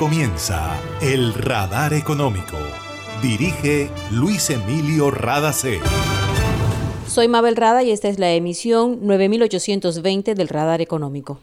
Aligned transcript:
comienza 0.00 0.80
El 1.02 1.34
Radar 1.34 1.92
Económico. 1.92 2.56
Dirige 3.20 3.90
Luis 4.10 4.48
Emilio 4.48 5.10
Radacé. 5.10 5.78
Soy 7.06 7.28
Mabel 7.28 7.54
Rada 7.54 7.82
y 7.82 7.90
esta 7.90 8.08
es 8.08 8.18
la 8.18 8.30
emisión 8.30 9.06
9820 9.06 10.34
del 10.34 10.48
Radar 10.48 10.80
Económico. 10.80 11.40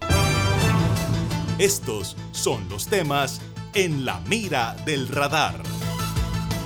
Estos 1.60 2.17
son 2.31 2.67
los 2.67 2.88
temas 2.88 3.42
en 3.75 4.06
la 4.06 4.21
mira 4.21 4.76
del 4.87 5.08
radar. 5.08 5.62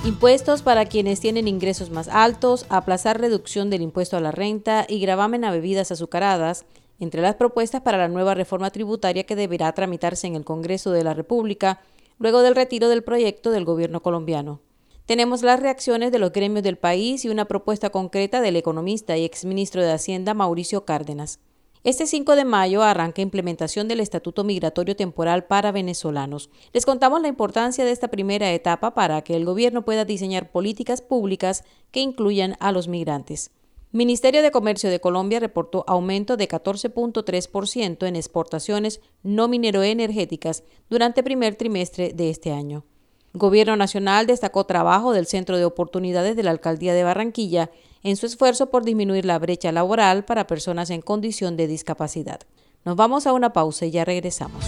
Impuestos 0.06 0.62
para 0.62 0.86
quienes 0.86 1.20
tienen 1.20 1.46
ingresos 1.46 1.90
más 1.90 2.08
altos, 2.08 2.64
aplazar 2.70 3.20
reducción 3.20 3.68
del 3.68 3.82
impuesto 3.82 4.16
a 4.16 4.20
la 4.20 4.32
renta 4.32 4.86
y 4.88 4.98
gravamen 4.98 5.44
a 5.44 5.50
bebidas 5.50 5.92
azucaradas, 5.92 6.64
entre 7.02 7.22
las 7.22 7.34
propuestas 7.34 7.82
para 7.82 7.98
la 7.98 8.08
nueva 8.08 8.34
reforma 8.34 8.70
tributaria 8.70 9.24
que 9.24 9.36
deberá 9.36 9.72
tramitarse 9.72 10.26
en 10.26 10.36
el 10.36 10.44
Congreso 10.44 10.92
de 10.92 11.04
la 11.04 11.14
República 11.14 11.80
luego 12.18 12.42
del 12.42 12.54
retiro 12.54 12.88
del 12.88 13.02
proyecto 13.02 13.50
del 13.50 13.64
gobierno 13.64 14.02
colombiano. 14.02 14.60
Tenemos 15.06 15.42
las 15.42 15.58
reacciones 15.58 16.12
de 16.12 16.20
los 16.20 16.32
gremios 16.32 16.62
del 16.62 16.78
país 16.78 17.24
y 17.24 17.28
una 17.28 17.46
propuesta 17.46 17.90
concreta 17.90 18.40
del 18.40 18.56
economista 18.56 19.16
y 19.16 19.24
exministro 19.24 19.82
de 19.82 19.90
Hacienda 19.90 20.32
Mauricio 20.32 20.84
Cárdenas. 20.84 21.40
Este 21.84 22.06
5 22.06 22.36
de 22.36 22.44
mayo 22.44 22.84
arranca 22.84 23.22
implementación 23.22 23.88
del 23.88 23.98
Estatuto 23.98 24.44
Migratorio 24.44 24.94
Temporal 24.94 25.46
para 25.46 25.72
venezolanos. 25.72 26.48
Les 26.72 26.86
contamos 26.86 27.20
la 27.20 27.26
importancia 27.26 27.84
de 27.84 27.90
esta 27.90 28.06
primera 28.06 28.52
etapa 28.52 28.94
para 28.94 29.22
que 29.22 29.34
el 29.34 29.44
gobierno 29.44 29.84
pueda 29.84 30.04
diseñar 30.04 30.52
políticas 30.52 31.02
públicas 31.02 31.64
que 31.90 31.98
incluyan 31.98 32.56
a 32.60 32.70
los 32.70 32.86
migrantes. 32.86 33.50
Ministerio 33.94 34.40
de 34.40 34.50
Comercio 34.50 34.88
de 34.88 35.00
Colombia 35.00 35.38
reportó 35.38 35.84
aumento 35.86 36.38
de 36.38 36.48
14.3% 36.48 38.06
en 38.06 38.16
exportaciones 38.16 39.02
no 39.22 39.48
mineroenergéticas 39.48 40.64
durante 40.88 41.22
primer 41.22 41.56
trimestre 41.56 42.14
de 42.14 42.30
este 42.30 42.52
año. 42.52 42.86
Gobierno 43.34 43.76
Nacional 43.76 44.26
destacó 44.26 44.64
trabajo 44.64 45.12
del 45.12 45.26
Centro 45.26 45.58
de 45.58 45.66
Oportunidades 45.66 46.36
de 46.36 46.42
la 46.42 46.52
Alcaldía 46.52 46.94
de 46.94 47.04
Barranquilla 47.04 47.70
en 48.02 48.16
su 48.16 48.24
esfuerzo 48.24 48.70
por 48.70 48.82
disminuir 48.82 49.26
la 49.26 49.38
brecha 49.38 49.72
laboral 49.72 50.24
para 50.24 50.46
personas 50.46 50.88
en 50.88 51.02
condición 51.02 51.58
de 51.58 51.66
discapacidad. 51.66 52.40
Nos 52.86 52.96
vamos 52.96 53.26
a 53.26 53.34
una 53.34 53.52
pausa 53.52 53.84
y 53.84 53.90
ya 53.90 54.06
regresamos. 54.06 54.64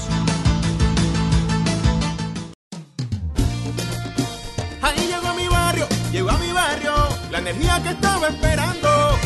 Llegó 5.08 5.34
mi 5.34 5.48
barrio, 5.48 5.86
llegó 6.12 6.30
a 6.30 6.38
mi 6.38 6.52
barrio, 6.52 6.92
la 7.30 7.38
energía 7.38 7.80
que 7.82 7.88
estaba 7.90 8.28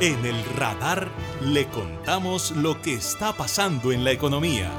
En 0.00 0.24
el 0.24 0.44
radar 0.54 1.08
le 1.44 1.66
contamos 1.66 2.52
lo 2.52 2.80
que 2.80 2.94
está 2.94 3.32
pasando 3.32 3.90
en 3.90 4.04
la 4.04 4.12
economía. 4.12 4.70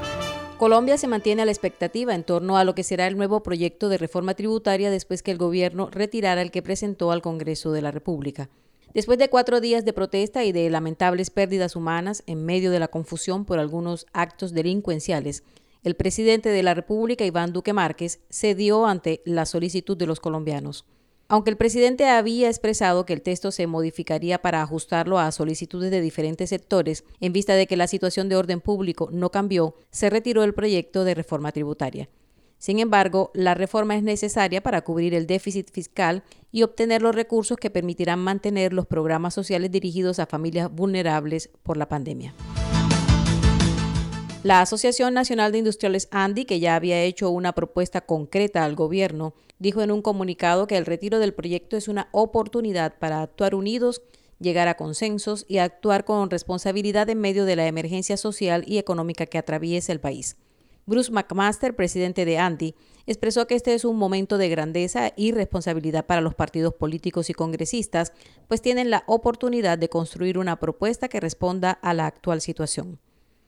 Colombia 0.58 0.98
se 0.98 1.08
mantiene 1.08 1.42
a 1.42 1.46
la 1.46 1.52
expectativa 1.52 2.16
en 2.16 2.24
torno 2.24 2.56
a 2.56 2.64
lo 2.64 2.74
que 2.74 2.86
será 2.86 3.06
el 3.06 3.18
nuevo 3.18 3.44
proyecto 3.44 3.90
de 3.90 3.98
reforma 3.98 4.34
tributaria 4.34 4.90
después 4.90 5.22
que 5.22 5.32
el 5.32 5.38
gobierno 5.38 5.90
retirara 5.92 6.42
el 6.42 6.52
que 6.52 6.62
presentó 6.62 7.12
al 7.12 7.22
Congreso 7.22 7.74
de 7.74 7.82
la 7.82 7.92
República. 7.92 8.50
Después 8.94 9.20
de 9.20 9.30
cuatro 9.30 9.60
días 9.60 9.84
de 9.84 9.92
protesta 9.92 10.46
y 10.46 10.54
de 10.54 10.70
lamentables 10.70 11.32
pérdidas 11.32 11.76
humanas 11.76 12.24
en 12.26 12.46
medio 12.46 12.72
de 12.72 12.80
la 12.80 12.88
confusión 12.88 13.44
por 13.44 13.60
algunos 13.60 14.06
actos 14.14 14.54
delincuenciales, 14.54 15.44
el 15.84 15.98
presidente 15.98 16.48
de 16.48 16.64
la 16.64 16.76
República, 16.76 17.26
Iván 17.26 17.52
Duque 17.52 17.74
Márquez, 17.74 18.22
cedió 18.30 18.86
ante 18.86 19.22
la 19.26 19.46
solicitud 19.46 19.98
de 19.98 20.08
los 20.08 20.22
colombianos. 20.22 20.86
Aunque 21.32 21.52
el 21.52 21.58
presidente 21.58 22.10
había 22.10 22.50
expresado 22.50 23.06
que 23.06 23.14
el 23.14 23.22
texto 23.22 23.52
se 23.52 23.68
modificaría 23.68 24.42
para 24.42 24.64
ajustarlo 24.64 25.20
a 25.20 25.32
solicitudes 25.32 25.92
de 25.92 26.02
diferentes 26.02 26.50
sectores, 26.50 27.04
en 27.20 27.34
vista 27.34 27.54
de 27.54 27.68
que 27.68 27.78
la 27.78 27.86
situación 27.86 28.30
de 28.30 28.36
orden 28.36 28.62
público 28.62 29.10
no 29.12 29.30
cambió, 29.30 29.76
se 29.92 30.10
retiró 30.10 30.44
el 30.44 30.56
proyecto 30.56 31.04
de 31.04 31.14
reforma 31.14 31.52
tributaria. 31.52 32.10
Sin 32.58 32.80
embargo, 32.80 33.30
la 33.36 33.54
reforma 33.54 33.96
es 33.96 34.02
necesaria 34.02 34.64
para 34.64 34.82
cubrir 34.82 35.14
el 35.14 35.28
déficit 35.28 35.72
fiscal 35.72 36.24
y 36.52 36.64
obtener 36.64 37.04
los 37.04 37.14
recursos 37.14 37.58
que 37.58 37.70
permitirán 37.70 38.20
mantener 38.20 38.74
los 38.74 38.88
programas 38.88 39.36
sociales 39.36 39.70
dirigidos 39.70 40.18
a 40.18 40.26
familias 40.26 40.72
vulnerables 40.72 41.52
por 41.62 41.78
la 41.78 41.88
pandemia. 41.88 42.34
La 44.42 44.62
Asociación 44.62 45.14
Nacional 45.14 45.52
de 45.52 45.58
Industriales 45.58 46.08
ANDI, 46.12 46.46
que 46.46 46.62
ya 46.62 46.76
había 46.76 47.04
hecho 47.04 47.30
una 47.30 47.52
propuesta 47.52 48.02
concreta 48.02 48.64
al 48.64 48.74
gobierno, 48.74 49.36
dijo 49.60 49.82
en 49.82 49.92
un 49.92 50.02
comunicado 50.02 50.68
que 50.68 50.78
el 50.78 50.86
retiro 50.86 51.20
del 51.20 51.34
proyecto 51.34 51.78
es 51.78 51.88
una 51.88 52.10
oportunidad 52.12 52.98
para 52.98 53.22
actuar 53.22 53.54
unidos, 53.54 54.02
llegar 54.40 54.68
a 54.68 54.78
consensos 54.78 55.46
y 55.48 55.58
actuar 55.58 56.06
con 56.06 56.30
responsabilidad 56.30 57.10
en 57.10 57.20
medio 57.20 57.46
de 57.46 57.58
la 57.58 57.68
emergencia 57.68 58.18
social 58.18 58.64
y 58.66 58.78
económica 58.78 59.26
que 59.26 59.38
atraviesa 59.38 59.92
el 59.92 60.00
país. 60.00 60.38
Bruce 60.86 61.12
McMaster, 61.12 61.76
presidente 61.76 62.26
de 62.26 62.40
ANDI, 62.40 62.74
expresó 63.06 63.46
que 63.46 63.54
este 63.54 63.76
es 63.76 63.86
un 63.86 63.98
momento 63.98 64.40
de 64.40 64.50
grandeza 64.50 65.14
y 65.16 65.34
responsabilidad 65.34 66.08
para 66.08 66.22
los 66.22 66.34
partidos 66.34 66.74
políticos 66.74 67.30
y 67.30 67.34
congresistas, 67.34 68.12
pues 68.48 68.62
tienen 68.62 68.90
la 68.90 69.04
oportunidad 69.06 69.78
de 69.78 69.90
construir 69.90 70.40
una 70.40 70.60
propuesta 70.60 71.08
que 71.08 71.20
responda 71.20 71.72
a 71.72 71.94
la 71.94 72.08
actual 72.08 72.42
situación. 72.42 72.98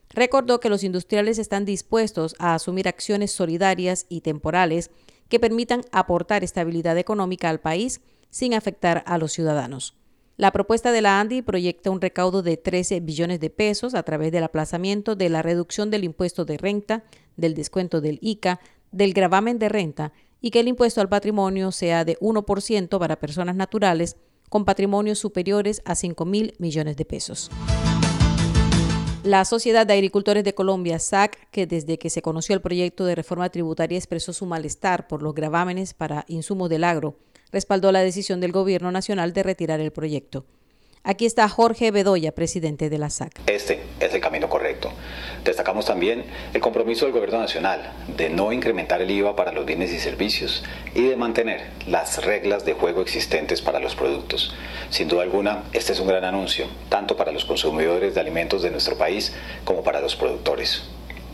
Recordó 0.09 0.59
que 0.59 0.69
los 0.69 0.83
industriales 0.83 1.39
están 1.39 1.65
dispuestos 1.65 2.35
a 2.37 2.53
asumir 2.53 2.87
acciones 2.87 3.31
solidarias 3.31 4.05
y 4.09 4.21
temporales 4.21 4.91
que 5.31 5.39
permitan 5.39 5.81
aportar 5.93 6.43
estabilidad 6.43 6.97
económica 6.97 7.49
al 7.49 7.61
país 7.61 8.01
sin 8.29 8.53
afectar 8.53 9.01
a 9.07 9.17
los 9.17 9.31
ciudadanos. 9.31 9.95
La 10.35 10.51
propuesta 10.51 10.91
de 10.91 11.01
la 11.01 11.21
ANDI 11.21 11.41
proyecta 11.41 11.89
un 11.89 12.01
recaudo 12.01 12.41
de 12.41 12.57
13 12.57 12.99
billones 12.99 13.39
de 13.39 13.49
pesos 13.49 13.95
a 13.95 14.03
través 14.03 14.33
del 14.33 14.43
aplazamiento 14.43 15.15
de 15.15 15.29
la 15.29 15.41
reducción 15.41 15.89
del 15.89 16.03
impuesto 16.03 16.43
de 16.43 16.57
renta, 16.57 17.03
del 17.37 17.53
descuento 17.53 18.01
del 18.01 18.19
ICA, 18.21 18.59
del 18.91 19.13
gravamen 19.13 19.57
de 19.57 19.69
renta 19.69 20.11
y 20.41 20.51
que 20.51 20.59
el 20.59 20.67
impuesto 20.67 20.99
al 20.99 21.07
patrimonio 21.07 21.71
sea 21.71 22.03
de 22.03 22.19
1% 22.19 22.99
para 22.99 23.19
personas 23.19 23.55
naturales 23.55 24.17
con 24.49 24.65
patrimonios 24.65 25.17
superiores 25.17 25.81
a 25.85 25.95
5 25.95 26.25
mil 26.25 26.55
millones 26.59 26.97
de 26.97 27.05
pesos. 27.05 27.49
La 29.23 29.45
Sociedad 29.45 29.85
de 29.85 29.93
Agricultores 29.93 30.43
de 30.43 30.55
Colombia, 30.55 30.97
SAC, 30.97 31.47
que 31.51 31.67
desde 31.67 31.99
que 31.99 32.09
se 32.09 32.23
conoció 32.23 32.55
el 32.55 32.61
proyecto 32.61 33.05
de 33.05 33.13
reforma 33.13 33.49
tributaria 33.49 33.99
expresó 33.99 34.33
su 34.33 34.47
malestar 34.47 35.07
por 35.07 35.21
los 35.21 35.35
gravámenes 35.35 35.93
para 35.93 36.25
insumos 36.27 36.71
del 36.71 36.83
agro, 36.83 37.19
respaldó 37.51 37.91
la 37.91 38.01
decisión 38.01 38.41
del 38.41 38.51
Gobierno 38.51 38.91
Nacional 38.91 39.31
de 39.31 39.43
retirar 39.43 39.79
el 39.79 39.91
proyecto. 39.91 40.45
Aquí 41.03 41.27
está 41.27 41.47
Jorge 41.49 41.91
Bedoya, 41.91 42.31
presidente 42.31 42.89
de 42.89 42.97
la 42.97 43.11
SAC. 43.11 43.41
Este 43.45 43.79
es 43.99 44.11
el 44.11 44.21
camino 44.21 44.49
correcto. 44.71 44.91
Destacamos 45.43 45.85
también 45.85 46.23
el 46.53 46.61
compromiso 46.61 47.05
del 47.05 47.13
Gobierno 47.13 47.39
Nacional 47.39 47.91
de 48.07 48.29
no 48.29 48.51
incrementar 48.51 49.01
el 49.01 49.09
IVA 49.09 49.35
para 49.35 49.51
los 49.51 49.65
bienes 49.65 49.91
y 49.91 49.99
servicios 49.99 50.63
y 50.93 51.01
de 51.01 51.15
mantener 51.15 51.67
las 51.87 52.23
reglas 52.23 52.63
de 52.63 52.73
juego 52.73 53.01
existentes 53.01 53.61
para 53.61 53.79
los 53.79 53.95
productos. 53.95 54.53
Sin 54.89 55.07
duda 55.07 55.23
alguna, 55.23 55.63
este 55.73 55.93
es 55.93 55.99
un 55.99 56.07
gran 56.07 56.23
anuncio, 56.23 56.67
tanto 56.89 57.17
para 57.17 57.31
los 57.31 57.45
consumidores 57.45 58.13
de 58.13 58.21
alimentos 58.21 58.61
de 58.61 58.71
nuestro 58.71 58.97
país 58.97 59.33
como 59.65 59.83
para 59.83 59.99
los 59.99 60.15
productores. 60.15 60.83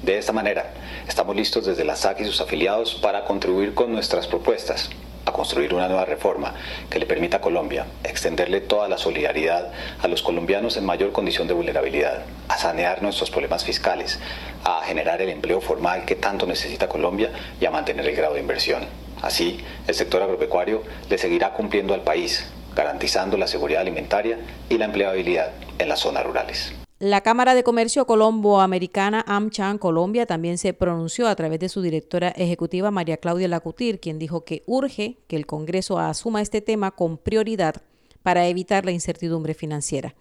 De 0.01 0.17
esta 0.17 0.31
manera, 0.31 0.73
estamos 1.07 1.35
listos 1.35 1.65
desde 1.65 1.83
la 1.83 1.95
SAC 1.95 2.21
y 2.21 2.25
sus 2.25 2.39
afiliados 2.39 2.95
para 2.95 3.25
contribuir 3.25 3.73
con 3.73 3.91
nuestras 3.91 4.27
propuestas 4.27 4.89
a 5.27 5.33
construir 5.33 5.73
una 5.73 5.87
nueva 5.87 6.05
reforma 6.05 6.53
que 6.89 6.99
le 6.99 7.05
permita 7.05 7.37
a 7.37 7.41
Colombia 7.41 7.85
extenderle 8.03 8.61
toda 8.61 8.87
la 8.87 8.97
solidaridad 8.97 9.71
a 10.01 10.07
los 10.07 10.21
colombianos 10.21 10.77
en 10.77 10.85
mayor 10.85 11.11
condición 11.11 11.47
de 11.47 11.53
vulnerabilidad, 11.53 12.23
a 12.47 12.57
sanear 12.57 13.03
nuestros 13.03 13.29
problemas 13.29 13.65
fiscales, 13.65 14.19
a 14.63 14.81
generar 14.85 15.21
el 15.21 15.29
empleo 15.29 15.59
formal 15.59 16.05
que 16.05 16.15
tanto 16.15 16.47
necesita 16.47 16.87
Colombia 16.87 17.31
y 17.59 17.65
a 17.65 17.71
mantener 17.71 18.07
el 18.07 18.15
grado 18.15 18.35
de 18.35 18.39
inversión. 18.39 18.83
Así, 19.21 19.59
el 19.85 19.95
sector 19.95 20.21
agropecuario 20.21 20.83
le 21.09 21.17
seguirá 21.17 21.51
cumpliendo 21.51 21.93
al 21.93 22.01
país, 22.01 22.49
garantizando 22.73 23.35
la 23.35 23.47
seguridad 23.47 23.81
alimentaria 23.81 24.37
y 24.69 24.77
la 24.77 24.85
empleabilidad 24.85 25.51
en 25.77 25.89
las 25.89 25.99
zonas 25.99 26.25
rurales. 26.25 26.86
La 26.99 27.21
Cámara 27.21 27.53
de 27.53 27.63
Comercio 27.63 28.07
Colombo-Americana 28.07 29.23
AmCham 29.27 29.77
Colombia 29.77 30.25
también 30.25 30.57
se 30.57 30.73
pronunció 30.73 31.27
a 31.27 31.35
través 31.35 31.59
de 31.59 31.69
su 31.69 31.83
directora 31.83 32.29
ejecutiva 32.29 32.89
María 32.89 33.17
Claudia 33.17 33.47
Lacutir, 33.47 33.99
quien 33.99 34.17
dijo 34.17 34.45
que 34.45 34.63
urge 34.65 35.19
que 35.27 35.35
el 35.35 35.45
Congreso 35.45 35.99
asuma 35.99 36.41
este 36.41 36.59
tema 36.59 36.89
con 36.89 37.19
prioridad 37.19 37.83
para 38.23 38.47
evitar 38.47 38.83
la 38.83 38.93
incertidumbre 38.93 39.53
financiera. 39.53 40.15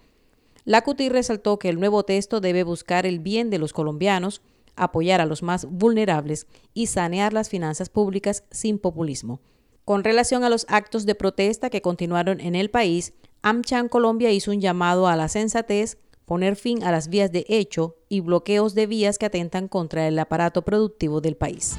Lacutir 0.67 1.13
resaltó 1.13 1.59
que 1.59 1.71
el 1.71 1.81
nuevo 1.81 2.03
texto 2.03 2.43
debe 2.43 2.63
buscar 2.63 3.07
el 3.07 3.21
bien 3.21 3.49
de 3.49 3.59
los 3.59 3.73
colombianos, 3.73 4.43
apoyar 4.75 5.23
a 5.23 5.27
los 5.27 5.43
más 5.43 5.65
vulnerables 5.65 6.47
y 6.75 6.89
sanear 6.89 7.33
las 7.33 7.49
finanzas 7.49 7.89
públicas 7.89 8.45
sin 8.51 8.79
populismo. 8.79 9.41
Con 9.87 10.05
relación 10.05 10.45
a 10.45 10.51
los 10.51 10.67
actos 10.69 11.07
de 11.07 11.15
protesta 11.15 11.71
que 11.71 11.81
continuaron 11.81 12.39
en 12.43 12.55
el 12.55 12.69
país, 12.69 13.15
AmCham 13.41 13.89
Colombia 13.89 14.31
hizo 14.31 14.51
un 14.51 14.61
llamado 14.61 15.07
a 15.07 15.17
la 15.17 15.29
sensatez 15.29 15.97
poner 16.27 16.57
fin 16.57 16.85
a 16.85 16.93
las 16.93 17.09
vías 17.09 17.33
de 17.33 17.47
hecho 17.49 17.97
y 18.11 18.21
bloqueos 18.21 18.75
de 18.75 18.87
vías 18.87 19.17
que 19.17 19.27
atentan 19.27 19.69
contra 19.69 20.07
el 20.07 20.19
aparato 20.19 20.63
productivo 20.63 21.23
del 21.23 21.37
país. 21.37 21.77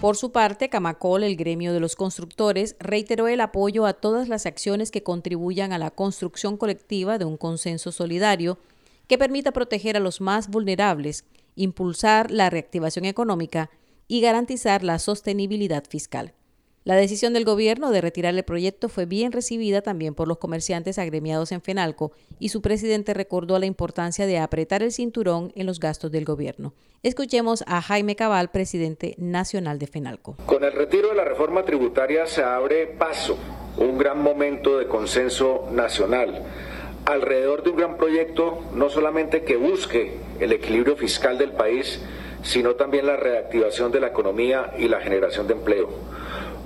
Por 0.00 0.16
su 0.16 0.32
parte, 0.32 0.68
Camacol, 0.68 1.22
el 1.22 1.36
gremio 1.36 1.72
de 1.72 1.78
los 1.78 1.94
constructores, 1.94 2.74
reiteró 2.80 3.28
el 3.28 3.40
apoyo 3.40 3.86
a 3.86 3.92
todas 3.92 4.28
las 4.28 4.46
acciones 4.46 4.90
que 4.90 5.02
contribuyan 5.02 5.72
a 5.72 5.78
la 5.78 5.90
construcción 5.92 6.56
colectiva 6.56 7.18
de 7.18 7.24
un 7.24 7.36
consenso 7.36 7.92
solidario 7.92 8.58
que 9.06 9.18
permita 9.18 9.52
proteger 9.52 9.96
a 9.96 10.00
los 10.00 10.20
más 10.20 10.48
vulnerables, 10.48 11.24
impulsar 11.54 12.30
la 12.30 12.50
reactivación 12.50 13.04
económica 13.04 13.70
y 14.08 14.20
garantizar 14.20 14.82
la 14.82 14.98
sostenibilidad 14.98 15.84
fiscal. 15.88 16.34
La 16.84 16.96
decisión 16.96 17.32
del 17.32 17.44
gobierno 17.44 17.92
de 17.92 18.00
retirar 18.00 18.34
el 18.34 18.42
proyecto 18.42 18.88
fue 18.88 19.06
bien 19.06 19.30
recibida 19.30 19.82
también 19.82 20.16
por 20.16 20.26
los 20.26 20.38
comerciantes 20.38 20.98
agremiados 20.98 21.52
en 21.52 21.62
Fenalco 21.62 22.10
y 22.40 22.48
su 22.48 22.60
presidente 22.60 23.14
recordó 23.14 23.60
la 23.60 23.66
importancia 23.66 24.26
de 24.26 24.40
apretar 24.40 24.82
el 24.82 24.90
cinturón 24.90 25.52
en 25.54 25.66
los 25.66 25.78
gastos 25.78 26.10
del 26.10 26.24
gobierno. 26.24 26.74
Escuchemos 27.04 27.62
a 27.68 27.80
Jaime 27.82 28.16
Cabal, 28.16 28.50
presidente 28.50 29.14
nacional 29.16 29.78
de 29.78 29.86
Fenalco. 29.86 30.36
Con 30.44 30.64
el 30.64 30.72
retiro 30.72 31.10
de 31.10 31.14
la 31.14 31.24
reforma 31.24 31.64
tributaria 31.64 32.26
se 32.26 32.42
abre 32.42 32.86
paso, 32.86 33.38
un 33.76 33.96
gran 33.96 34.20
momento 34.20 34.76
de 34.76 34.88
consenso 34.88 35.68
nacional 35.70 36.42
alrededor 37.04 37.62
de 37.62 37.70
un 37.70 37.76
gran 37.76 37.96
proyecto 37.96 38.60
no 38.74 38.88
solamente 38.88 39.42
que 39.42 39.56
busque 39.56 40.16
el 40.40 40.50
equilibrio 40.50 40.96
fiscal 40.96 41.38
del 41.38 41.52
país, 41.52 42.00
sino 42.42 42.74
también 42.74 43.06
la 43.06 43.16
reactivación 43.16 43.92
de 43.92 44.00
la 44.00 44.08
economía 44.08 44.72
y 44.78 44.88
la 44.88 45.00
generación 45.00 45.46
de 45.46 45.54
empleo 45.54 45.88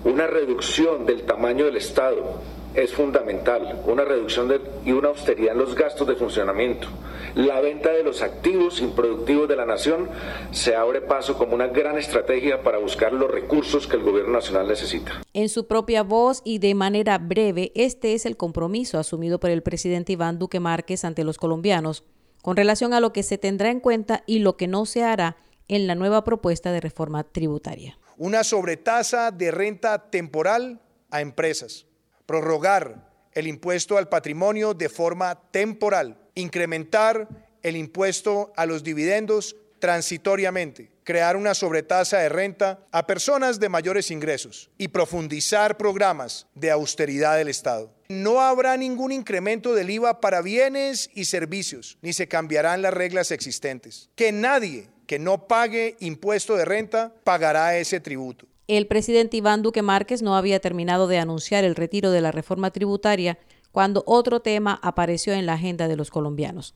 una 0.05 0.27
reducción 0.27 1.07
del 1.07 1.23
tamaño 1.23 1.65
del 1.65 1.77
Estado 1.77 2.41
es 2.77 2.93
fundamental, 2.93 3.83
una 3.87 4.05
reducción 4.05 4.53
y 4.85 4.93
una 4.93 5.09
austeridad 5.09 5.53
en 5.53 5.59
los 5.59 5.75
gastos 5.75 6.07
de 6.07 6.15
funcionamiento. 6.15 6.89
La 7.35 7.61
venta 7.61 7.91
de 7.91 8.03
los 8.03 8.23
activos 8.23 8.81
improductivos 8.81 9.49
de 9.49 9.57
la 9.57 9.65
nación 9.65 10.09
se 10.53 10.77
abre 10.77 11.01
paso 11.01 11.39
como 11.39 11.55
una 11.55 11.69
gran 11.69 11.97
estrategia 11.97 12.63
para 12.63 12.79
buscar 12.79 13.15
los 13.15 13.31
recursos 13.31 13.87
que 13.87 13.97
el 13.97 14.03
gobierno 14.03 14.33
nacional 14.33 14.69
necesita. 14.69 15.23
En 15.33 15.49
su 15.49 15.67
propia 15.67 16.03
voz 16.03 16.43
y 16.45 16.59
de 16.59 16.75
manera 16.75 17.17
breve, 17.19 17.73
este 17.75 18.15
es 18.15 18.27
el 18.27 18.37
compromiso 18.37 18.99
asumido 18.99 19.41
por 19.41 19.51
el 19.51 19.63
presidente 19.63 20.13
Iván 20.13 20.39
Duque 20.39 20.61
Márquez 20.61 21.05
ante 21.05 21.25
los 21.25 21.39
colombianos 21.39 22.05
con 22.43 22.57
relación 22.57 22.93
a 22.93 23.01
lo 23.01 23.13
que 23.13 23.23
se 23.23 23.39
tendrá 23.39 23.71
en 23.71 23.81
cuenta 23.81 24.23
y 24.27 24.39
lo 24.41 24.57
que 24.57 24.69
no 24.69 24.87
se 24.87 25.03
hará 25.03 25.37
en 25.69 25.87
la 25.87 25.95
nueva 25.95 26.25
propuesta 26.25 26.73
de 26.73 26.81
reforma 26.81 27.25
tributaria 27.25 27.99
una 28.17 28.45
sobretasa 28.45 29.31
de 29.31 29.51
renta 29.51 30.11
temporal 30.11 30.81
a 31.11 31.21
empresas, 31.21 31.87
prorrogar 32.27 33.11
el 33.33 33.47
impuesto 33.47 33.99
al 33.99 34.09
patrimonio 34.09 34.75
de 34.75 34.89
forma 34.89 35.41
temporal, 35.51 36.19
incrementar 36.35 37.29
el 37.63 37.77
impuesto 37.77 38.53
a 38.57 38.65
los 38.65 38.83
dividendos 38.83 39.57
transitoriamente, 39.79 40.91
crear 41.05 41.37
una 41.37 41.55
sobretasa 41.55 42.19
de 42.19 42.29
renta 42.29 42.87
a 42.91 43.07
personas 43.07 43.61
de 43.61 43.69
mayores 43.69 44.11
ingresos 44.11 44.71
y 44.79 44.89
profundizar 44.89 45.77
programas 45.77 46.47
de 46.55 46.71
austeridad 46.71 47.37
del 47.37 47.49
Estado. 47.49 47.93
No 48.09 48.41
habrá 48.41 48.77
ningún 48.77 49.13
incremento 49.13 49.75
del 49.75 49.91
IVA 49.91 50.21
para 50.21 50.41
bienes 50.41 51.11
y 51.15 51.27
servicios, 51.27 51.99
ni 52.03 52.13
se 52.13 52.29
cambiarán 52.29 52.83
las 52.83 52.95
reglas 52.95 53.31
existentes. 53.31 54.11
Que 54.15 54.33
nadie 54.33 54.89
que 55.07 55.19
no 55.19 55.47
pague 55.47 55.97
impuesto 56.01 56.57
de 56.57 56.65
renta 56.65 57.15
pagará 57.25 57.77
ese 57.77 58.01
tributo. 58.01 58.47
El 58.69 58.87
presidente 58.89 59.37
Iván 59.37 59.63
Duque 59.63 59.83
Márquez 59.83 60.23
no 60.23 60.37
había 60.37 60.61
terminado 60.61 61.07
de 61.07 61.19
anunciar 61.19 61.65
el 61.65 61.77
retiro 61.77 62.11
de 62.11 62.21
la 62.21 62.33
reforma 62.33 62.71
tributaria 62.73 63.39
cuando 63.71 64.03
otro 64.07 64.41
tema 64.41 64.81
apareció 64.83 65.35
en 65.35 65.47
la 65.47 65.53
agenda 65.53 65.87
de 65.87 65.97
los 65.97 66.11
colombianos. 66.11 66.75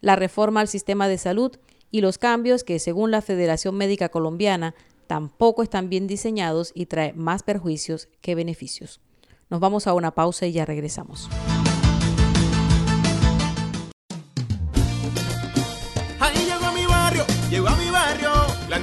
La 0.00 0.14
reforma 0.14 0.60
al 0.60 0.68
sistema 0.68 1.08
de 1.08 1.18
salud 1.18 1.56
y 1.90 2.02
los 2.02 2.18
cambios 2.18 2.64
que, 2.64 2.78
según 2.78 3.10
la 3.10 3.22
Federación 3.22 3.74
Médica 3.76 4.10
Colombiana, 4.10 4.74
tampoco 5.06 5.62
están 5.62 5.88
bien 5.88 6.06
diseñados 6.06 6.72
y 6.74 6.86
trae 6.86 7.12
más 7.14 7.42
perjuicios 7.42 8.08
que 8.20 8.34
beneficios. 8.34 9.00
Nos 9.50 9.60
vamos 9.60 9.86
a 9.86 9.94
una 9.94 10.14
pausa 10.14 10.46
y 10.46 10.52
ya 10.52 10.64
regresamos. 10.64 11.28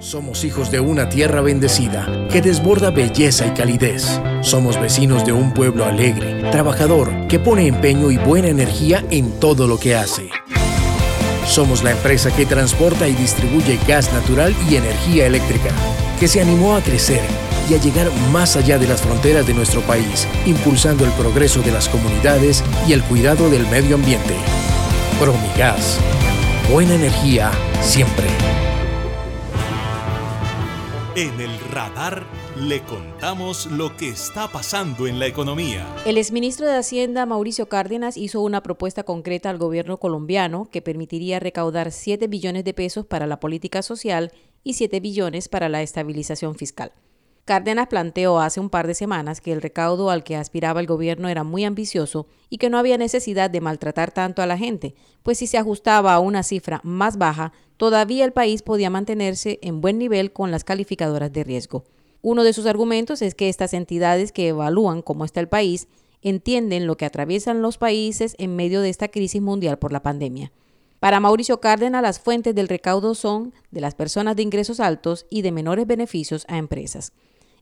Somos 0.00 0.44
hijos 0.44 0.70
de 0.70 0.78
una 0.78 1.08
tierra 1.08 1.40
bendecida 1.40 2.28
que 2.30 2.40
desborda 2.40 2.92
belleza 2.92 3.48
y 3.48 3.50
calidez. 3.50 4.20
Somos 4.42 4.80
vecinos 4.80 5.26
de 5.26 5.32
un 5.32 5.52
pueblo 5.52 5.84
alegre, 5.84 6.48
trabajador, 6.52 7.26
que 7.26 7.40
pone 7.40 7.66
empeño 7.66 8.12
y 8.12 8.16
buena 8.16 8.46
energía 8.46 9.04
en 9.10 9.40
todo 9.40 9.66
lo 9.66 9.80
que 9.80 9.96
hace. 9.96 10.30
Somos 11.46 11.82
la 11.82 11.90
empresa 11.90 12.30
que 12.30 12.46
transporta 12.46 13.08
y 13.08 13.14
distribuye 13.14 13.76
gas 13.88 14.12
natural 14.12 14.54
y 14.70 14.76
energía 14.76 15.26
eléctrica, 15.26 15.70
que 16.20 16.28
se 16.28 16.40
animó 16.40 16.76
a 16.76 16.80
crecer 16.80 17.22
y 17.68 17.74
a 17.74 17.78
llegar 17.78 18.08
más 18.30 18.54
allá 18.54 18.78
de 18.78 18.86
las 18.86 19.02
fronteras 19.02 19.48
de 19.48 19.54
nuestro 19.54 19.80
país, 19.80 20.28
impulsando 20.46 21.04
el 21.04 21.10
progreso 21.12 21.60
de 21.60 21.72
las 21.72 21.88
comunidades 21.88 22.62
y 22.86 22.92
el 22.92 23.02
cuidado 23.02 23.50
del 23.50 23.66
medio 23.66 23.96
ambiente. 23.96 24.34
Promigas. 25.18 25.98
Buena 26.70 26.94
energía 26.94 27.50
siempre. 27.80 28.26
En 31.18 31.40
el 31.40 31.58
radar 31.72 32.28
le 32.60 32.80
contamos 32.82 33.66
lo 33.66 33.96
que 33.96 34.08
está 34.08 34.46
pasando 34.46 35.08
en 35.08 35.18
la 35.18 35.26
economía. 35.26 35.84
El 36.06 36.16
exministro 36.16 36.64
de 36.64 36.76
Hacienda, 36.76 37.26
Mauricio 37.26 37.68
Cárdenas, 37.68 38.16
hizo 38.16 38.40
una 38.40 38.62
propuesta 38.62 39.02
concreta 39.02 39.50
al 39.50 39.58
gobierno 39.58 39.96
colombiano 39.96 40.68
que 40.70 40.80
permitiría 40.80 41.40
recaudar 41.40 41.90
7 41.90 42.28
billones 42.28 42.62
de 42.62 42.72
pesos 42.72 43.04
para 43.04 43.26
la 43.26 43.40
política 43.40 43.82
social 43.82 44.30
y 44.62 44.74
7 44.74 45.00
billones 45.00 45.48
para 45.48 45.68
la 45.68 45.82
estabilización 45.82 46.54
fiscal. 46.54 46.92
Cárdenas 47.48 47.86
planteó 47.86 48.40
hace 48.40 48.60
un 48.60 48.68
par 48.68 48.86
de 48.86 48.92
semanas 48.92 49.40
que 49.40 49.52
el 49.52 49.62
recaudo 49.62 50.10
al 50.10 50.22
que 50.22 50.36
aspiraba 50.36 50.80
el 50.80 50.86
gobierno 50.86 51.30
era 51.30 51.44
muy 51.44 51.64
ambicioso 51.64 52.26
y 52.50 52.58
que 52.58 52.68
no 52.68 52.76
había 52.76 52.98
necesidad 52.98 53.48
de 53.48 53.62
maltratar 53.62 54.12
tanto 54.12 54.42
a 54.42 54.46
la 54.46 54.58
gente, 54.58 54.94
pues 55.22 55.38
si 55.38 55.46
se 55.46 55.56
ajustaba 55.56 56.12
a 56.12 56.20
una 56.20 56.42
cifra 56.42 56.82
más 56.84 57.16
baja, 57.16 57.54
todavía 57.78 58.26
el 58.26 58.34
país 58.34 58.60
podía 58.60 58.90
mantenerse 58.90 59.58
en 59.62 59.80
buen 59.80 59.96
nivel 59.96 60.30
con 60.30 60.50
las 60.50 60.62
calificadoras 60.62 61.32
de 61.32 61.42
riesgo. 61.42 61.84
Uno 62.20 62.44
de 62.44 62.52
sus 62.52 62.66
argumentos 62.66 63.22
es 63.22 63.34
que 63.34 63.48
estas 63.48 63.72
entidades 63.72 64.30
que 64.30 64.48
evalúan 64.48 65.00
cómo 65.00 65.24
está 65.24 65.40
el 65.40 65.48
país 65.48 65.88
entienden 66.20 66.86
lo 66.86 66.98
que 66.98 67.06
atraviesan 67.06 67.62
los 67.62 67.78
países 67.78 68.36
en 68.38 68.56
medio 68.56 68.82
de 68.82 68.90
esta 68.90 69.08
crisis 69.08 69.40
mundial 69.40 69.78
por 69.78 69.90
la 69.90 70.02
pandemia. 70.02 70.52
Para 71.00 71.18
Mauricio 71.18 71.62
Cárdenas, 71.62 72.02
las 72.02 72.20
fuentes 72.20 72.54
del 72.54 72.68
recaudo 72.68 73.14
son 73.14 73.54
de 73.70 73.80
las 73.80 73.94
personas 73.94 74.36
de 74.36 74.42
ingresos 74.42 74.80
altos 74.80 75.24
y 75.30 75.40
de 75.40 75.50
menores 75.50 75.86
beneficios 75.86 76.44
a 76.46 76.58
empresas. 76.58 77.14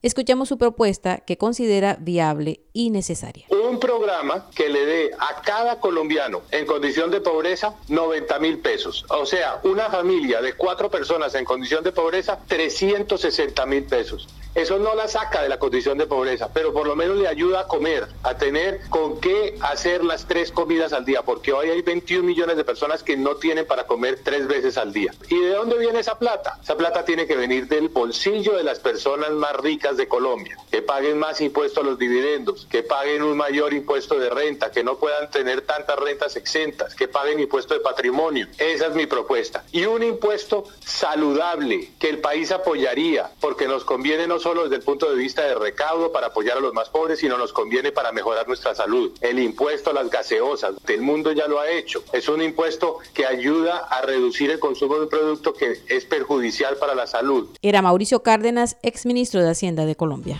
Escuchamos 0.06 0.48
su 0.48 0.56
propuesta 0.56 1.18
que 1.26 1.36
considera 1.36 1.96
viable 1.98 2.60
y 2.72 2.90
necesaria. 2.90 3.46
Un 3.50 3.80
programa 3.80 4.48
que 4.54 4.68
le 4.68 4.86
dé 4.86 5.10
a 5.18 5.42
cada 5.42 5.80
colombiano 5.80 6.42
en 6.52 6.64
condición 6.64 7.10
de 7.10 7.20
pobreza 7.20 7.74
90 7.88 8.38
mil 8.38 8.58
pesos. 8.58 9.04
O 9.08 9.26
sea, 9.26 9.58
una 9.64 9.90
familia 9.90 10.40
de 10.40 10.52
cuatro 10.52 10.88
personas 10.88 11.34
en 11.34 11.44
condición 11.44 11.82
de 11.82 11.90
pobreza 11.90 12.38
360 12.46 13.66
mil 13.66 13.82
pesos. 13.82 14.28
Eso 14.56 14.78
no 14.78 14.94
la 14.94 15.06
saca 15.06 15.42
de 15.42 15.50
la 15.50 15.58
condición 15.58 15.98
de 15.98 16.06
pobreza, 16.06 16.50
pero 16.50 16.72
por 16.72 16.86
lo 16.86 16.96
menos 16.96 17.18
le 17.18 17.28
ayuda 17.28 17.60
a 17.60 17.66
comer, 17.66 18.08
a 18.22 18.38
tener 18.38 18.80
con 18.88 19.20
qué 19.20 19.58
hacer 19.60 20.02
las 20.02 20.26
tres 20.26 20.50
comidas 20.50 20.94
al 20.94 21.04
día, 21.04 21.20
porque 21.20 21.52
hoy 21.52 21.68
hay 21.68 21.82
21 21.82 22.26
millones 22.26 22.56
de 22.56 22.64
personas 22.64 23.02
que 23.02 23.18
no 23.18 23.36
tienen 23.36 23.66
para 23.66 23.86
comer 23.86 24.20
tres 24.24 24.46
veces 24.48 24.78
al 24.78 24.94
día. 24.94 25.12
¿Y 25.28 25.38
de 25.38 25.50
dónde 25.50 25.76
viene 25.76 25.98
esa 25.98 26.18
plata? 26.18 26.58
Esa 26.62 26.74
plata 26.74 27.04
tiene 27.04 27.26
que 27.26 27.36
venir 27.36 27.68
del 27.68 27.90
bolsillo 27.90 28.56
de 28.56 28.64
las 28.64 28.78
personas 28.78 29.30
más 29.32 29.54
ricas 29.56 29.95
de 29.96 30.08
Colombia, 30.08 30.58
que 30.70 30.82
paguen 30.82 31.18
más 31.18 31.40
impuestos 31.40 31.82
a 31.82 31.86
los 31.86 31.98
dividendos, 31.98 32.66
que 32.70 32.82
paguen 32.82 33.22
un 33.22 33.36
mayor 33.36 33.72
impuesto 33.72 34.18
de 34.18 34.30
renta, 34.30 34.70
que 34.70 34.84
no 34.84 34.96
puedan 34.96 35.30
tener 35.30 35.62
tantas 35.62 35.98
rentas 35.98 36.36
exentas, 36.36 36.94
que 36.94 37.08
paguen 37.08 37.40
impuesto 37.40 37.74
de 37.74 37.80
patrimonio. 37.80 38.46
Esa 38.58 38.86
es 38.86 38.94
mi 38.94 39.06
propuesta. 39.06 39.64
Y 39.72 39.86
un 39.86 40.02
impuesto 40.02 40.64
saludable 40.84 41.90
que 41.98 42.08
el 42.08 42.18
país 42.18 42.50
apoyaría, 42.52 43.30
porque 43.40 43.66
nos 43.66 43.84
conviene 43.84 44.26
no 44.26 44.38
solo 44.38 44.64
desde 44.64 44.76
el 44.76 44.82
punto 44.82 45.10
de 45.10 45.16
vista 45.16 45.42
de 45.42 45.54
recaudo 45.54 46.12
para 46.12 46.28
apoyar 46.28 46.58
a 46.58 46.60
los 46.60 46.72
más 46.72 46.88
pobres, 46.88 47.18
sino 47.20 47.38
nos 47.38 47.52
conviene 47.52 47.92
para 47.92 48.12
mejorar 48.12 48.46
nuestra 48.46 48.74
salud. 48.74 49.12
El 49.20 49.38
impuesto 49.38 49.90
a 49.90 49.92
las 49.92 50.10
gaseosas, 50.10 50.74
el 50.88 51.00
mundo 51.00 51.32
ya 51.32 51.48
lo 51.48 51.60
ha 51.60 51.70
hecho. 51.70 52.02
Es 52.12 52.28
un 52.28 52.42
impuesto 52.42 52.98
que 53.14 53.26
ayuda 53.26 53.78
a 53.90 54.02
reducir 54.02 54.50
el 54.50 54.58
consumo 54.58 54.96
de 54.96 55.02
un 55.02 55.08
producto 55.08 55.54
que 55.54 55.80
es 55.88 56.04
perjudicial 56.04 56.76
para 56.76 56.94
la 56.94 57.06
salud. 57.06 57.48
Era 57.62 57.82
Mauricio 57.82 58.22
Cárdenas, 58.22 58.76
exministro 58.82 59.42
de 59.42 59.50
Hacienda 59.50 59.75
de 59.84 59.96
Colombia. 59.96 60.38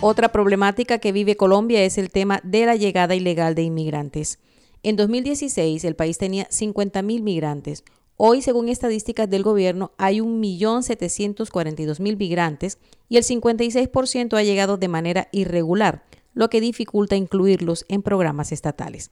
Otra 0.00 0.32
problemática 0.32 0.98
que 0.98 1.12
vive 1.12 1.36
Colombia 1.36 1.84
es 1.84 1.98
el 1.98 2.10
tema 2.10 2.40
de 2.42 2.64
la 2.64 2.76
llegada 2.76 3.14
ilegal 3.14 3.54
de 3.54 3.64
inmigrantes. 3.64 4.38
En 4.82 4.96
2016 4.96 5.84
el 5.84 5.96
país 5.96 6.16
tenía 6.16 6.48
50.000 6.48 7.22
migrantes, 7.22 7.84
Hoy, 8.22 8.42
según 8.42 8.68
estadísticas 8.68 9.30
del 9.30 9.42
gobierno, 9.42 9.92
hay 9.96 10.18
1.742.000 10.18 12.18
migrantes 12.18 12.76
y 13.08 13.16
el 13.16 13.24
56% 13.24 14.36
ha 14.36 14.42
llegado 14.42 14.76
de 14.76 14.88
manera 14.88 15.28
irregular, 15.32 16.04
lo 16.34 16.50
que 16.50 16.60
dificulta 16.60 17.16
incluirlos 17.16 17.86
en 17.88 18.02
programas 18.02 18.52
estatales. 18.52 19.10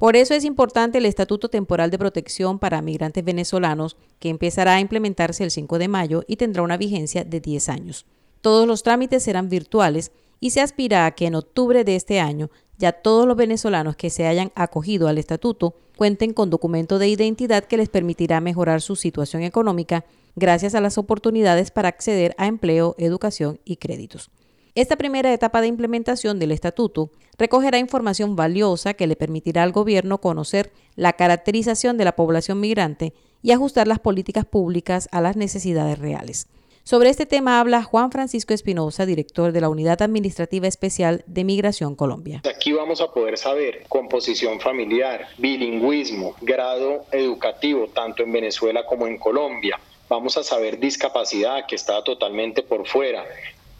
Por 0.00 0.16
eso 0.16 0.32
es 0.32 0.46
importante 0.46 0.96
el 0.96 1.04
Estatuto 1.04 1.50
Temporal 1.50 1.90
de 1.90 1.98
Protección 1.98 2.58
para 2.58 2.80
Migrantes 2.80 3.22
Venezolanos, 3.22 3.98
que 4.18 4.30
empezará 4.30 4.76
a 4.76 4.80
implementarse 4.80 5.44
el 5.44 5.50
5 5.50 5.78
de 5.78 5.88
mayo 5.88 6.24
y 6.26 6.36
tendrá 6.36 6.62
una 6.62 6.78
vigencia 6.78 7.22
de 7.22 7.38
10 7.38 7.68
años. 7.68 8.06
Todos 8.40 8.66
los 8.66 8.82
trámites 8.82 9.22
serán 9.22 9.50
virtuales 9.50 10.10
y 10.40 10.52
se 10.52 10.62
aspira 10.62 11.04
a 11.04 11.10
que 11.10 11.26
en 11.26 11.34
octubre 11.34 11.84
de 11.84 11.96
este 11.96 12.18
año 12.18 12.48
ya 12.78 12.92
todos 12.92 13.26
los 13.26 13.36
venezolanos 13.36 13.94
que 13.94 14.08
se 14.08 14.26
hayan 14.26 14.52
acogido 14.54 15.06
al 15.06 15.18
estatuto 15.18 15.74
cuenten 15.98 16.32
con 16.32 16.48
documento 16.48 16.98
de 16.98 17.08
identidad 17.08 17.64
que 17.64 17.76
les 17.76 17.90
permitirá 17.90 18.40
mejorar 18.40 18.80
su 18.80 18.96
situación 18.96 19.42
económica 19.42 20.06
gracias 20.34 20.74
a 20.74 20.80
las 20.80 20.96
oportunidades 20.96 21.70
para 21.70 21.90
acceder 21.90 22.34
a 22.38 22.46
empleo, 22.46 22.94
educación 22.96 23.60
y 23.66 23.76
créditos. 23.76 24.30
Esta 24.76 24.96
primera 24.96 25.32
etapa 25.32 25.60
de 25.60 25.66
implementación 25.66 26.38
del 26.38 26.52
estatuto 26.52 27.10
recogerá 27.36 27.78
información 27.78 28.36
valiosa 28.36 28.94
que 28.94 29.08
le 29.08 29.16
permitirá 29.16 29.64
al 29.64 29.72
gobierno 29.72 30.20
conocer 30.20 30.70
la 30.94 31.14
caracterización 31.14 31.96
de 31.96 32.04
la 32.04 32.14
población 32.14 32.60
migrante 32.60 33.12
y 33.42 33.50
ajustar 33.50 33.88
las 33.88 33.98
políticas 33.98 34.44
públicas 34.44 35.08
a 35.10 35.20
las 35.20 35.34
necesidades 35.34 35.98
reales. 35.98 36.46
Sobre 36.84 37.10
este 37.10 37.26
tema 37.26 37.58
habla 37.58 37.82
Juan 37.82 38.12
Francisco 38.12 38.54
Espinosa, 38.54 39.06
director 39.06 39.50
de 39.50 39.60
la 39.60 39.68
Unidad 39.68 40.02
Administrativa 40.02 40.68
Especial 40.68 41.24
de 41.26 41.44
Migración 41.44 41.96
Colombia. 41.96 42.42
Aquí 42.48 42.72
vamos 42.72 43.00
a 43.00 43.12
poder 43.12 43.38
saber 43.38 43.84
composición 43.88 44.60
familiar, 44.60 45.26
bilingüismo, 45.38 46.36
grado 46.40 47.06
educativo, 47.10 47.88
tanto 47.88 48.22
en 48.22 48.32
Venezuela 48.32 48.86
como 48.86 49.08
en 49.08 49.18
Colombia. 49.18 49.80
Vamos 50.08 50.36
a 50.36 50.42
saber 50.42 50.78
discapacidad, 50.78 51.66
que 51.68 51.76
está 51.76 52.02
totalmente 52.02 52.62
por 52.62 52.86
fuera, 52.86 53.24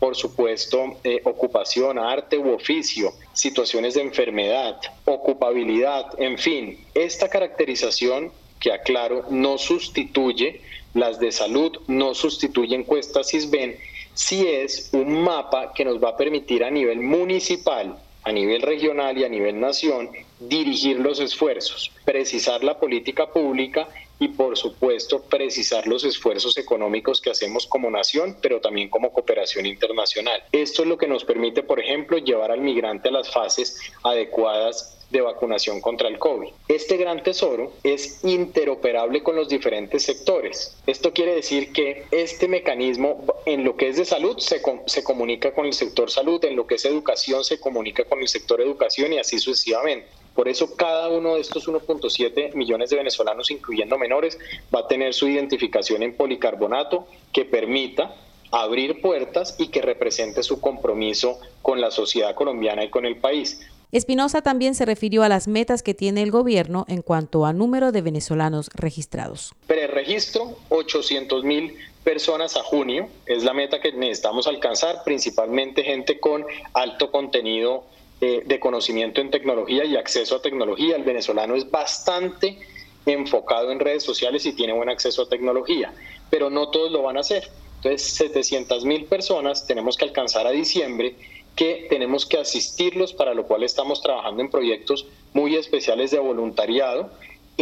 por 0.01 0.17
supuesto, 0.17 0.97
eh, 1.05 1.21
ocupación, 1.25 1.99
arte 1.99 2.37
u 2.39 2.53
oficio, 2.53 3.13
situaciones 3.33 3.95
de 3.95 4.01
enfermedad, 4.01 4.81
ocupabilidad, 5.05 6.07
en 6.19 6.39
fin, 6.39 6.85
esta 6.95 7.29
caracterización 7.29 8.33
que 8.59 8.73
aclaro 8.73 9.27
no 9.31 9.59
sustituye 9.59 10.63
las 10.95 11.21
de 11.21 11.31
salud 11.31 11.79
no 11.87 12.15
sustituyen 12.15 12.81
encuestas 12.81 13.29
CISBEN, 13.29 13.77
si 14.15 14.47
es 14.47 14.91
un 14.93 15.23
mapa 15.23 15.73
que 15.73 15.85
nos 15.85 16.03
va 16.03 16.11
a 16.11 16.17
permitir 16.17 16.65
a 16.65 16.71
nivel 16.71 17.01
municipal, 17.01 17.97
a 18.25 18.33
nivel 18.33 18.63
regional 18.63 19.17
y 19.17 19.25
a 19.25 19.29
nivel 19.29 19.61
nación 19.61 20.11
dirigir 20.41 20.99
los 20.99 21.21
esfuerzos, 21.21 21.93
precisar 22.05 22.65
la 22.65 22.79
política 22.79 23.31
pública 23.33 23.89
y 24.21 24.29
por 24.29 24.57
supuesto 24.57 25.23
precisar 25.23 25.89
los 25.89 26.05
esfuerzos 26.05 26.57
económicos 26.59 27.21
que 27.21 27.31
hacemos 27.31 27.67
como 27.67 27.91
nación, 27.91 28.37
pero 28.41 28.61
también 28.61 28.89
como 28.89 29.13
cooperación 29.13 29.67
internacional. 29.67 30.45
Esto 30.53 30.83
es 30.83 30.89
lo 30.89 30.99
que 30.99 31.09
nos 31.09 31.25
permite, 31.25 31.63
por 31.63 31.81
ejemplo, 31.81 32.19
llevar 32.19 32.53
al 32.53 32.61
migrante 32.61 33.09
a 33.09 33.13
las 33.13 33.31
fases 33.33 33.81
adecuadas 34.05 34.99
de 35.11 35.21
vacunación 35.21 35.81
contra 35.81 36.09
el 36.09 36.19
COVID. 36.19 36.51
Este 36.69 36.97
gran 36.97 37.23
tesoro 37.23 37.73
es 37.83 38.25
interoperable 38.25 39.23
con 39.23 39.37
los 39.37 39.49
diferentes 39.49 40.05
sectores. 40.05 40.77
Esto 40.87 41.13
quiere 41.13 41.35
decir 41.35 41.73
que 41.73 42.05
este 42.11 42.47
mecanismo 42.47 43.25
en 43.47 43.65
lo 43.65 43.77
que 43.77 43.89
es 43.89 43.97
de 43.97 44.05
salud 44.05 44.39
se, 44.39 44.63
se 44.87 45.03
comunica 45.03 45.53
con 45.53 45.67
el 45.67 45.73
sector 45.73 46.11
salud, 46.11 46.45
en 46.45 46.57
lo 46.57 46.67
que 46.67 46.77
es 46.77 46.85
educación 46.85 47.43
se 47.43 47.59
comunica 47.59 48.05
con 48.05 48.21
el 48.21 48.29
sector 48.29 48.61
educación 48.61 49.13
y 49.13 49.19
así 49.19 49.39
sucesivamente. 49.39 50.07
Por 50.41 50.49
eso 50.49 50.75
cada 50.75 51.11
uno 51.11 51.35
de 51.35 51.43
estos 51.43 51.69
1.7 51.69 52.55
millones 52.55 52.89
de 52.89 52.97
venezolanos, 52.97 53.51
incluyendo 53.51 53.99
menores, 53.99 54.39
va 54.75 54.81
a 54.81 54.89
tener 54.89 55.13
su 55.13 55.29
identificación 55.29 56.03
en 56.03 56.17
policarbonato 56.17 57.07
que 57.31 57.45
permita 57.45 58.15
abrir 58.51 59.03
puertas 59.03 59.57
y 59.59 59.69
que 59.69 59.83
represente 59.83 60.43
su 60.43 60.59
compromiso 60.59 61.39
con 61.61 61.83
la 61.83 61.91
sociedad 61.91 62.35
colombiana 62.35 62.83
y 62.83 62.89
con 62.89 63.05
el 63.05 63.19
país. 63.19 63.61
Espinosa 63.93 64.41
también 64.41 64.75
se 64.75 64.87
refirió 64.87 65.25
a 65.25 65.29
las 65.29 65.47
metas 65.47 65.83
que 65.83 65.93
tiene 65.93 66.23
el 66.23 66.31
gobierno 66.31 66.87
en 66.89 67.03
cuanto 67.03 67.45
a 67.45 67.53
número 67.53 67.93
de 67.93 68.01
venezolanos 68.01 68.71
registrados. 68.73 69.53
Preregistro, 69.67 70.57
800 70.71 71.45
mil 71.45 71.77
personas 72.03 72.57
a 72.57 72.63
junio, 72.63 73.11
es 73.27 73.45
la 73.45 73.53
meta 73.53 73.79
que 73.79 73.93
necesitamos 73.93 74.47
alcanzar, 74.47 75.05
principalmente 75.05 75.83
gente 75.83 76.19
con 76.19 76.47
alto 76.73 77.11
contenido 77.11 77.85
de 78.21 78.61
conocimiento 78.61 79.23
en 79.23 79.31
tecnología 79.31 79.85
y 79.85 79.97
acceso 79.97 80.37
a 80.37 80.43
tecnología. 80.43 80.97
El 80.97 81.05
venezolano 81.05 81.57
es 81.57 81.71
bastante 81.71 82.59
enfocado 83.07 83.73
en 83.73 83.81
redes 83.81 84.03
sociales 84.03 84.45
y 84.47 84.53
tiene 84.53 84.75
buen 84.75 84.91
acceso 84.91 85.23
a 85.23 85.29
tecnología, 85.29 85.95
pero 86.29 86.51
no 86.51 86.69
todos 86.69 86.93
lo 86.93 87.03
van 87.03 87.17
a 87.17 87.21
hacer. 87.21 87.49
Entonces, 87.77 88.03
700 88.13 88.85
mil 88.85 89.07
personas 89.07 89.67
tenemos 89.67 89.97
que 89.97 90.05
alcanzar 90.05 90.47
a 90.47 90.51
diciembre 90.51 91.17
que 91.57 91.87
tenemos 91.89 92.27
que 92.27 92.39
asistirlos, 92.39 93.13
para 93.13 93.35
lo 93.35 93.47
cual 93.47 93.63
estamos 93.63 94.03
trabajando 94.03 94.43
en 94.43 94.51
proyectos 94.51 95.07
muy 95.33 95.57
especiales 95.57 96.11
de 96.11 96.19
voluntariado 96.19 97.11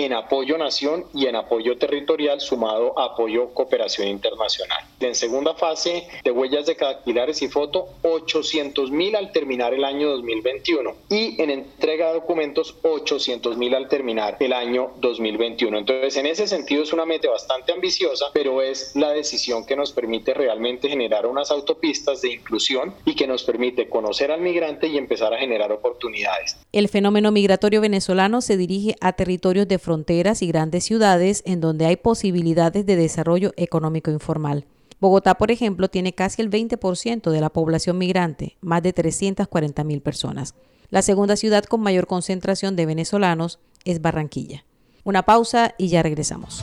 en 0.04 0.12
apoyo 0.12 0.56
nación 0.56 1.06
y 1.12 1.26
en 1.26 1.34
apoyo 1.34 1.76
territorial 1.76 2.40
sumado 2.40 2.96
a 2.96 3.06
apoyo 3.06 3.52
cooperación 3.52 4.06
internacional. 4.06 4.78
En 5.00 5.16
segunda 5.16 5.54
fase 5.54 6.06
de 6.22 6.30
huellas 6.30 6.66
de 6.66 6.74
dactilares 6.74 7.42
y 7.42 7.48
foto, 7.48 7.88
800 8.02 8.92
mil 8.92 9.16
al 9.16 9.32
terminar 9.32 9.74
el 9.74 9.84
año 9.84 10.08
2021 10.10 10.94
y 11.10 11.42
en 11.42 11.50
entrega 11.50 12.08
de 12.08 12.14
documentos 12.14 12.76
800 12.82 13.56
mil 13.56 13.74
al 13.74 13.88
terminar 13.88 14.36
el 14.38 14.52
año 14.52 14.92
2021. 15.00 15.78
Entonces, 15.78 16.16
en 16.16 16.26
ese 16.26 16.46
sentido 16.46 16.84
es 16.84 16.92
una 16.92 17.04
meta 17.04 17.28
bastante 17.30 17.72
ambiciosa, 17.72 18.26
pero 18.32 18.62
es 18.62 18.94
la 18.94 19.10
decisión 19.10 19.66
que 19.66 19.74
nos 19.74 19.90
permite 19.90 20.32
realmente 20.32 20.88
generar 20.88 21.26
unas 21.26 21.50
autopistas 21.50 22.22
de 22.22 22.34
inclusión 22.34 22.94
y 23.04 23.16
que 23.16 23.26
nos 23.26 23.42
permite 23.42 23.88
conocer 23.88 24.30
al 24.30 24.42
migrante 24.42 24.86
y 24.86 24.96
empezar 24.96 25.34
a 25.34 25.38
generar 25.38 25.72
oportunidades. 25.72 26.56
El 26.70 26.88
fenómeno 26.88 27.32
migratorio 27.32 27.80
venezolano 27.80 28.40
se 28.40 28.56
dirige 28.56 28.94
a 29.00 29.12
territorios 29.12 29.66
de 29.66 29.78
fronteras 29.88 30.42
y 30.42 30.48
grandes 30.48 30.84
ciudades 30.84 31.42
en 31.46 31.62
donde 31.62 31.86
hay 31.86 31.96
posibilidades 31.96 32.84
de 32.84 32.94
desarrollo 32.94 33.54
económico 33.56 34.10
informal. 34.10 34.66
Bogotá, 35.00 35.36
por 35.36 35.50
ejemplo, 35.50 35.88
tiene 35.88 36.12
casi 36.12 36.42
el 36.42 36.50
20% 36.50 37.30
de 37.30 37.40
la 37.40 37.48
población 37.48 37.96
migrante, 37.96 38.58
más 38.60 38.82
de 38.82 38.92
340 38.92 39.84
mil 39.84 40.02
personas. 40.02 40.54
La 40.90 41.00
segunda 41.00 41.36
ciudad 41.36 41.64
con 41.64 41.80
mayor 41.80 42.06
concentración 42.06 42.76
de 42.76 42.84
venezolanos 42.84 43.60
es 43.86 44.02
Barranquilla. 44.02 44.66
Una 45.04 45.22
pausa 45.22 45.74
y 45.78 45.88
ya 45.88 46.02
regresamos. 46.02 46.62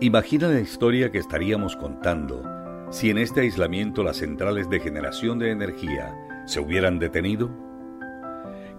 Imagina 0.00 0.48
la 0.48 0.60
historia 0.60 1.12
que 1.12 1.18
estaríamos 1.18 1.76
contando 1.76 2.42
si 2.90 3.10
en 3.10 3.18
este 3.18 3.42
aislamiento 3.42 4.02
las 4.02 4.16
centrales 4.16 4.70
de 4.70 4.80
generación 4.80 5.38
de 5.38 5.50
energía 5.50 6.16
se 6.46 6.60
hubieran 6.60 6.98
detenido. 6.98 7.50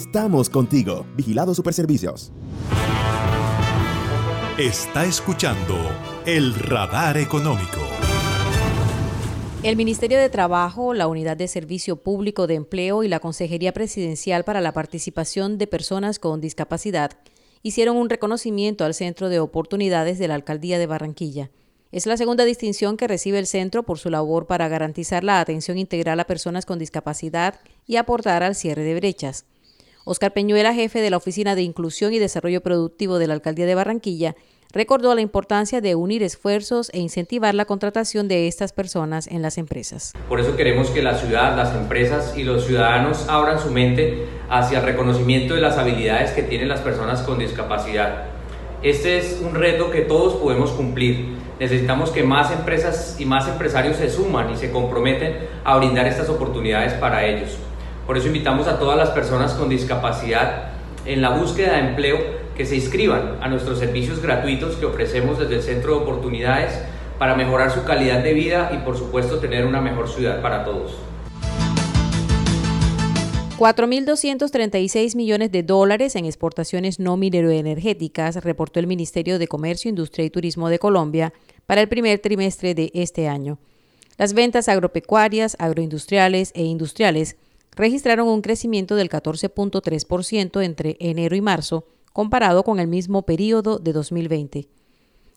Estamos 0.00 0.48
contigo. 0.48 1.04
Vigilado 1.14 1.54
Superservicios. 1.54 2.32
Está 4.56 5.04
escuchando 5.04 5.76
el 6.24 6.54
radar 6.54 7.18
económico. 7.18 7.80
El 9.62 9.76
Ministerio 9.76 10.18
de 10.18 10.30
Trabajo, 10.30 10.94
la 10.94 11.06
Unidad 11.06 11.36
de 11.36 11.48
Servicio 11.48 11.96
Público 11.96 12.46
de 12.46 12.54
Empleo 12.54 13.02
y 13.02 13.08
la 13.08 13.20
Consejería 13.20 13.74
Presidencial 13.74 14.42
para 14.44 14.62
la 14.62 14.72
Participación 14.72 15.58
de 15.58 15.66
Personas 15.66 16.18
con 16.18 16.40
Discapacidad 16.40 17.10
hicieron 17.62 17.98
un 17.98 18.08
reconocimiento 18.08 18.86
al 18.86 18.94
Centro 18.94 19.28
de 19.28 19.38
Oportunidades 19.38 20.18
de 20.18 20.28
la 20.28 20.34
Alcaldía 20.34 20.78
de 20.78 20.86
Barranquilla. 20.86 21.50
Es 21.92 22.06
la 22.06 22.16
segunda 22.16 22.46
distinción 22.46 22.96
que 22.96 23.06
recibe 23.06 23.38
el 23.38 23.46
centro 23.46 23.82
por 23.82 23.98
su 23.98 24.08
labor 24.08 24.46
para 24.46 24.68
garantizar 24.68 25.24
la 25.24 25.40
atención 25.40 25.76
integral 25.76 26.18
a 26.20 26.26
personas 26.26 26.64
con 26.64 26.78
discapacidad 26.78 27.60
y 27.86 27.96
aportar 27.96 28.42
al 28.42 28.54
cierre 28.54 28.82
de 28.82 28.94
brechas. 28.94 29.44
Oscar 30.04 30.32
Peñuela, 30.32 30.72
jefe 30.72 31.00
de 31.00 31.10
la 31.10 31.18
Oficina 31.18 31.54
de 31.54 31.62
Inclusión 31.62 32.14
y 32.14 32.18
Desarrollo 32.18 32.62
Productivo 32.62 33.18
de 33.18 33.26
la 33.26 33.34
Alcaldía 33.34 33.66
de 33.66 33.74
Barranquilla, 33.74 34.34
recordó 34.72 35.14
la 35.14 35.20
importancia 35.20 35.80
de 35.80 35.94
unir 35.94 36.22
esfuerzos 36.22 36.90
e 36.94 37.00
incentivar 37.00 37.54
la 37.54 37.66
contratación 37.66 38.26
de 38.26 38.48
estas 38.48 38.72
personas 38.72 39.26
en 39.26 39.42
las 39.42 39.58
empresas. 39.58 40.14
Por 40.28 40.40
eso 40.40 40.56
queremos 40.56 40.90
que 40.90 41.02
la 41.02 41.18
ciudad, 41.18 41.56
las 41.56 41.74
empresas 41.74 42.34
y 42.36 42.44
los 42.44 42.64
ciudadanos 42.64 43.28
abran 43.28 43.58
su 43.58 43.70
mente 43.70 44.26
hacia 44.48 44.78
el 44.78 44.84
reconocimiento 44.84 45.54
de 45.54 45.60
las 45.60 45.76
habilidades 45.76 46.30
que 46.30 46.44
tienen 46.44 46.68
las 46.68 46.80
personas 46.80 47.22
con 47.22 47.38
discapacidad. 47.38 48.24
Este 48.82 49.18
es 49.18 49.40
un 49.44 49.54
reto 49.54 49.90
que 49.90 50.00
todos 50.00 50.36
podemos 50.36 50.70
cumplir. 50.70 51.36
Necesitamos 51.58 52.10
que 52.10 52.22
más 52.22 52.50
empresas 52.50 53.16
y 53.18 53.26
más 53.26 53.46
empresarios 53.48 53.98
se 53.98 54.08
suman 54.08 54.50
y 54.50 54.56
se 54.56 54.70
comprometen 54.70 55.36
a 55.62 55.76
brindar 55.76 56.06
estas 56.06 56.30
oportunidades 56.30 56.94
para 56.94 57.26
ellos. 57.26 57.58
Por 58.06 58.16
eso 58.16 58.26
invitamos 58.26 58.66
a 58.66 58.78
todas 58.78 58.96
las 58.96 59.10
personas 59.10 59.54
con 59.54 59.68
discapacidad 59.68 60.70
en 61.04 61.22
la 61.22 61.30
búsqueda 61.30 61.72
de 61.72 61.88
empleo 61.90 62.18
que 62.56 62.66
se 62.66 62.76
inscriban 62.76 63.38
a 63.40 63.48
nuestros 63.48 63.78
servicios 63.78 64.20
gratuitos 64.20 64.76
que 64.76 64.86
ofrecemos 64.86 65.38
desde 65.38 65.56
el 65.56 65.62
Centro 65.62 65.94
de 65.94 66.02
Oportunidades 66.02 66.78
para 67.18 67.34
mejorar 67.34 67.70
su 67.70 67.84
calidad 67.84 68.22
de 68.22 68.34
vida 68.34 68.70
y 68.74 68.78
por 68.78 68.96
supuesto 68.96 69.38
tener 69.38 69.66
una 69.66 69.80
mejor 69.80 70.08
ciudad 70.08 70.42
para 70.42 70.64
todos. 70.64 70.96
4.236 73.60 75.16
millones 75.16 75.52
de 75.52 75.62
dólares 75.62 76.16
en 76.16 76.24
exportaciones 76.24 76.98
no 76.98 77.18
mineroenergéticas, 77.18 78.42
reportó 78.42 78.80
el 78.80 78.86
Ministerio 78.86 79.38
de 79.38 79.48
Comercio, 79.48 79.90
Industria 79.90 80.24
y 80.24 80.30
Turismo 80.30 80.70
de 80.70 80.78
Colombia 80.78 81.34
para 81.66 81.82
el 81.82 81.88
primer 81.88 82.20
trimestre 82.20 82.74
de 82.74 82.90
este 82.94 83.28
año. 83.28 83.58
Las 84.16 84.32
ventas 84.32 84.70
agropecuarias, 84.70 85.56
agroindustriales 85.58 86.52
e 86.54 86.62
industriales 86.64 87.36
registraron 87.76 88.28
un 88.28 88.42
crecimiento 88.42 88.96
del 88.96 89.08
14.3% 89.08 90.62
entre 90.62 90.96
enero 91.00 91.36
y 91.36 91.40
marzo, 91.40 91.86
comparado 92.12 92.64
con 92.64 92.80
el 92.80 92.88
mismo 92.88 93.22
periodo 93.22 93.78
de 93.78 93.92
2020. 93.92 94.68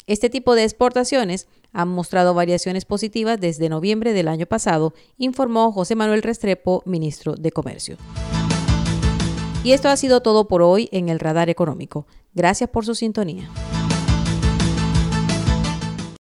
Este 0.06 0.30
tipo 0.30 0.54
de 0.56 0.64
exportaciones 0.64 1.48
han 1.72 1.88
mostrado 1.88 2.34
variaciones 2.34 2.84
positivas 2.86 3.40
desde 3.40 3.70
noviembre 3.70 4.14
del 4.14 4.28
año 4.28 4.46
pasado, 4.46 4.94
informó 5.18 5.72
José 5.72 5.96
Manuel 5.96 6.24
Restrepo, 6.24 6.84
ministro 6.86 7.36
de 7.36 7.52
Comercio. 7.52 7.98
Y 9.64 9.72
esto 9.72 9.88
ha 9.88 9.96
sido 9.96 10.22
todo 10.22 10.50
por 10.50 10.62
hoy 10.62 10.90
en 10.92 11.08
el 11.08 11.20
Radar 11.20 11.50
Económico. 11.50 12.06
Gracias 12.34 12.70
por 12.70 12.86
su 12.86 12.96
sintonía. 12.96 13.50